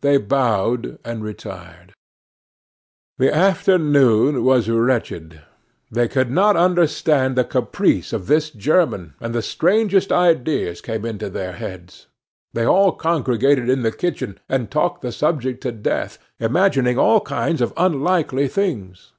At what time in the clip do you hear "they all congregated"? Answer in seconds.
12.54-13.68